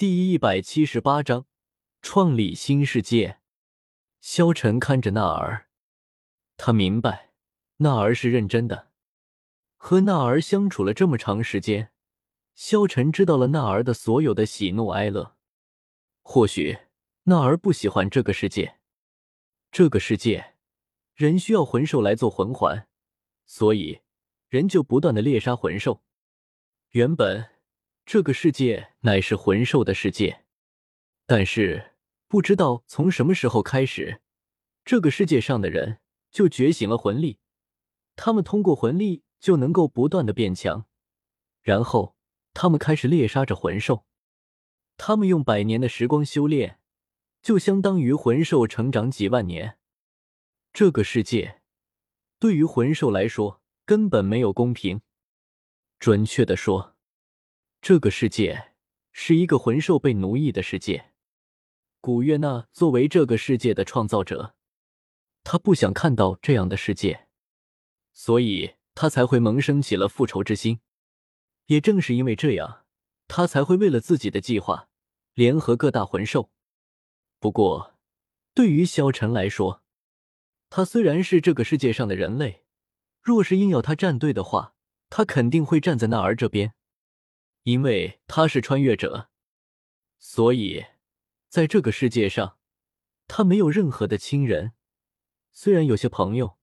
[0.00, 1.44] 第一百七十八章
[2.00, 3.38] 创立新世界。
[4.22, 5.66] 萧晨看着纳儿，
[6.56, 7.32] 他明白
[7.76, 8.92] 纳儿是认真的。
[9.76, 11.92] 和纳儿相处了这么长时间，
[12.54, 15.36] 萧晨知道了纳儿的所有的喜怒哀乐。
[16.22, 16.78] 或许
[17.24, 18.78] 纳儿不喜欢这个世界，
[19.70, 20.54] 这个世界
[21.12, 22.88] 人需要魂兽来做魂环，
[23.44, 24.00] 所以
[24.48, 26.02] 人就不断的猎杀魂兽。
[26.92, 27.59] 原本。
[28.12, 30.44] 这个世界乃是魂兽的世界，
[31.26, 31.92] 但是
[32.26, 34.20] 不知道从什么时候开始，
[34.84, 37.38] 这个世界上的人就觉醒了魂力，
[38.16, 40.86] 他们通过魂力就能够不断的变强，
[41.62, 42.16] 然后
[42.52, 44.04] 他们开始猎杀着魂兽，
[44.96, 46.80] 他们用百年的时光修炼，
[47.40, 49.78] 就相当于魂兽成长几万年。
[50.72, 51.60] 这个世界
[52.40, 55.00] 对于魂兽来说根本没有公平，
[56.00, 56.96] 准确的说。
[57.82, 58.72] 这个世界
[59.10, 61.12] 是一个魂兽被奴役的世界。
[62.02, 64.54] 古月娜作为这个世界的创造者，
[65.44, 67.26] 他不想看到这样的世界，
[68.12, 70.80] 所以他才会萌生起了复仇之心。
[71.66, 72.84] 也正是因为这样，
[73.26, 74.88] 他才会为了自己的计划
[75.32, 76.50] 联合各大魂兽。
[77.38, 77.98] 不过，
[78.52, 79.82] 对于萧晨来说，
[80.68, 82.62] 他虽然是这个世界上的人类，
[83.22, 84.74] 若是硬要他站队的话，
[85.08, 86.74] 他肯定会站在那儿这边。
[87.64, 89.28] 因为他是穿越者，
[90.18, 90.86] 所以
[91.48, 92.56] 在这个世界上，
[93.28, 94.72] 他没有任何的亲人。
[95.52, 96.56] 虽然有些朋友，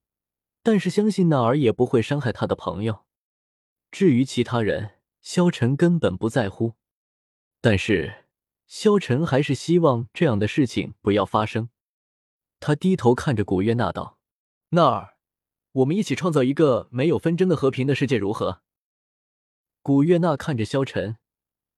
[0.62, 3.04] 但是相信纳儿也不会伤害他的朋友。
[3.90, 6.74] 至于其他人，萧晨根本不在乎。
[7.60, 8.24] 但是
[8.66, 11.70] 萧晨还是希望这样的事情不要发生。
[12.60, 14.18] 他低头看着古月娜道
[14.70, 15.16] ：“娜儿，
[15.72, 18.62] 我们一起创造一个没有纷争的和平的世界，如何？”
[19.82, 21.16] 古月娜看着萧晨，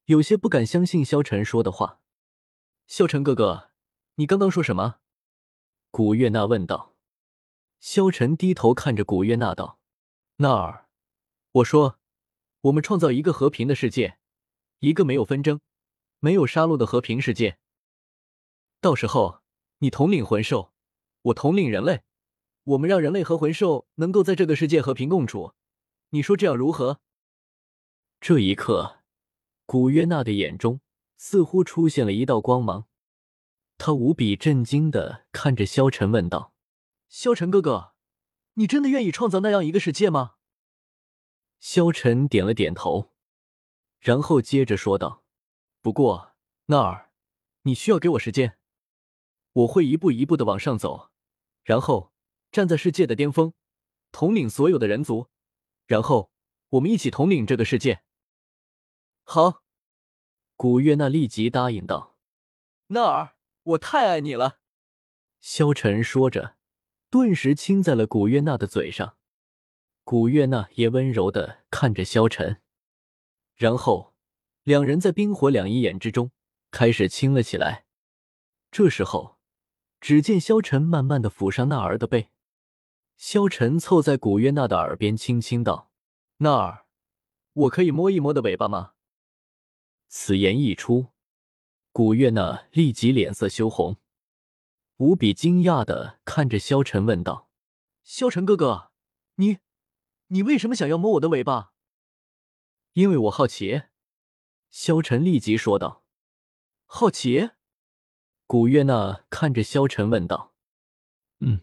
[0.06, 2.01] 有些不敢相信萧晨说的话。
[2.87, 3.70] 萧晨哥哥，
[4.17, 4.97] 你刚刚说什么？
[5.91, 6.97] 古月娜问道。
[7.78, 9.78] 萧晨低头看着古月娜道
[10.38, 10.88] ：“娜儿，
[11.53, 11.99] 我说，
[12.62, 14.19] 我们创造一个和平的世界，
[14.81, 15.61] 一个没有纷争、
[16.19, 17.59] 没有杀戮的和平世界。
[18.81, 19.41] 到时候，
[19.78, 20.72] 你统领魂兽，
[21.22, 22.03] 我统领人类，
[22.65, 25.55] 我们让人类和魂兽能够在这个世界和平共处。
[26.11, 27.00] 你说这样如何？”
[28.22, 28.98] 这一刻，
[29.64, 30.82] 古约娜的眼中
[31.16, 32.86] 似乎出现了一道光芒，
[33.78, 36.53] 她无比震惊的看着萧晨，问道
[37.08, 37.94] ：“萧晨哥哥，
[38.54, 40.34] 你真的愿意创造那样一个世界吗？”
[41.60, 43.14] 萧晨点了点头，
[43.98, 45.25] 然后接着说道
[45.81, 46.34] ：“不过，
[46.66, 47.12] 娜儿，
[47.62, 48.58] 你需要给我时间，
[49.54, 51.10] 我会一步一步的往上走，
[51.62, 52.12] 然后
[52.52, 53.54] 站在世界的巅峰，
[54.12, 55.31] 统领所有的人族，
[55.87, 56.31] 然后
[56.69, 58.02] 我们一起统领这个世界。”
[59.33, 59.63] 好，
[60.57, 62.17] 古月娜立即答应道
[62.91, 64.59] ：“娜儿，我太爱你了。”
[65.41, 66.57] 萧晨说着，
[67.11, 69.17] 顿时亲在了古月娜的嘴上。
[70.03, 72.61] 古月娜也温柔的看着萧晨，
[73.55, 74.17] 然后
[74.65, 76.33] 两人在冰火两仪眼之中
[76.73, 77.87] 开始亲了起来。
[78.73, 79.39] 这时候，
[80.01, 82.31] 只见萧晨慢慢的抚上娜儿的背，
[83.17, 85.93] 萧晨凑在古月娜的耳边轻轻道
[86.39, 86.87] ：“娜儿，
[87.53, 88.95] 我可以摸一摸的尾巴吗？”
[90.12, 91.12] 此言一出，
[91.93, 93.97] 古月娜立即脸色羞红，
[94.97, 97.48] 无比惊讶的看着萧晨问道
[98.03, 98.91] ：“萧晨哥哥，
[99.37, 99.59] 你，
[100.26, 101.75] 你为什么想要摸我的尾巴
[102.94, 103.82] ？”“因为我好奇。”
[104.69, 106.04] 萧晨立即说道。
[106.87, 107.50] “好奇？”
[108.49, 110.56] 古月娜看着萧晨问道。
[111.38, 111.60] “嗯，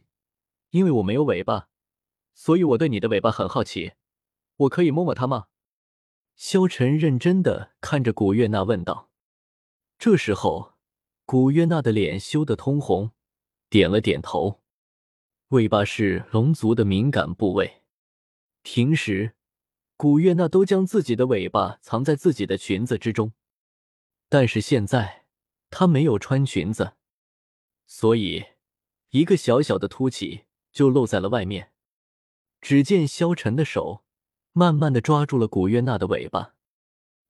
[0.69, 1.67] 因为我没有尾巴，
[2.33, 3.95] 所以我对你的尾巴很好奇，
[4.55, 5.47] 我可以摸摸它吗？”
[6.37, 9.09] 萧晨认真的看着古月娜问道。
[9.97, 10.75] 这时候，
[11.25, 13.09] 古月娜的脸羞得通红，
[13.71, 14.61] 点了点头。
[15.47, 17.81] 尾巴是龙族的敏感部位，
[18.61, 19.33] 平时
[19.95, 23.33] 古月娜都将自己的尾巴藏在自己的裙子之中，
[24.29, 25.25] 但是现在
[25.71, 26.93] 她没有穿裙子，
[27.87, 28.45] 所以
[29.09, 31.71] 一个小小的凸起就露在了外面。
[32.61, 34.03] 只见萧晨的手。
[34.57, 36.55] 慢慢的抓住了古月娜的尾巴，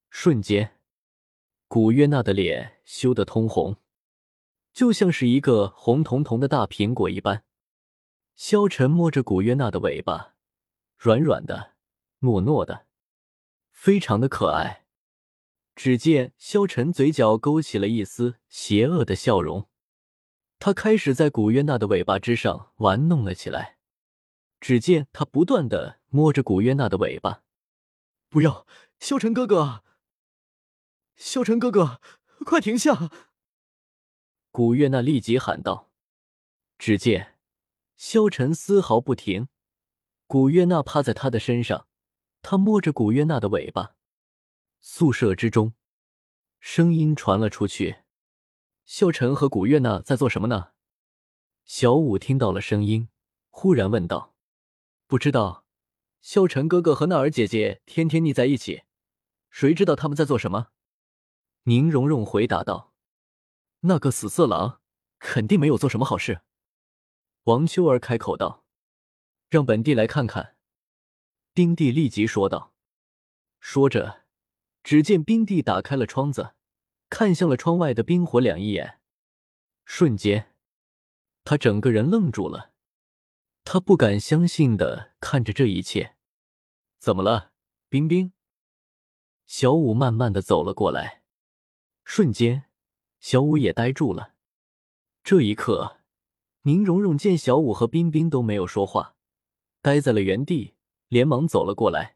[0.09, 0.77] 瞬间，
[1.67, 3.75] 古月娜的脸羞得通红，
[4.71, 7.43] 就像是一个红彤彤的大苹果一般。
[8.37, 10.35] 萧晨摸着古月娜的尾巴，
[10.97, 11.73] 软软的，
[12.21, 12.85] 糯糯的，
[13.71, 14.85] 非常的可爱。
[15.75, 19.67] 只见萧晨嘴角勾起了一丝邪恶的笑容，
[20.59, 23.79] 他开始在古月娜的尾巴之上玩弄了起来。
[24.61, 27.43] 只见他不断的摸着古月娜的尾巴，
[28.29, 28.65] 不要，
[28.97, 29.83] 萧晨哥哥，
[31.15, 31.99] 萧晨哥哥，
[32.45, 33.11] 快停下！
[34.51, 35.91] 古月娜立即喊道。
[36.77, 37.37] 只见
[37.97, 39.49] 萧晨丝毫不停，
[40.27, 41.87] 古月娜趴在他的身上，
[42.41, 43.95] 他摸着古月娜的尾巴。
[44.79, 45.73] 宿舍之中，
[46.61, 48.03] 声音传了出去
[48.85, 50.71] ：“萧晨和古月娜在做什么呢？”
[51.65, 53.09] 小五听到了声音，
[53.49, 54.33] 忽然问道
[55.05, 55.65] ：“不知道。”
[56.21, 58.83] 萧晨哥哥和娜儿姐姐天天腻在一起，
[59.49, 60.67] 谁知道他们在做什么？
[61.63, 62.93] 宁荣荣回答道
[63.81, 64.81] ：“那个死色狼
[65.19, 66.41] 肯定没有做什么好事。”
[67.43, 68.65] 王秋儿开口道
[69.49, 70.55] ：“让本帝来看看。”
[71.53, 72.73] 冰帝立即说道。
[73.59, 74.25] 说着，
[74.83, 76.53] 只见冰帝打开了窗子，
[77.09, 78.99] 看向了窗外的冰火两一眼，
[79.85, 80.53] 瞬间，
[81.43, 82.73] 他整个人愣住了。
[83.69, 86.15] 他不敢相信的看着这一切。
[86.99, 87.51] 怎么了，
[87.89, 88.31] 冰冰？
[89.45, 91.21] 小五慢慢的走了过来，
[92.05, 92.69] 瞬间，
[93.19, 94.35] 小五也呆住了。
[95.21, 95.97] 这一刻。
[96.61, 99.17] 宁荣荣见小五和冰冰都没有说话，
[99.81, 100.75] 呆在了原地，
[101.09, 102.15] 连忙走了过来。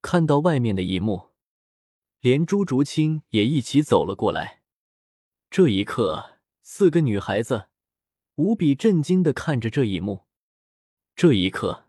[0.00, 1.32] 看到外面的一幕，
[2.20, 4.62] 连朱竹清也一起走了过来。
[5.50, 7.68] 这一刻，四个女孩子
[8.36, 10.23] 无比震惊的看着这一幕。
[11.16, 11.83] 这一刻。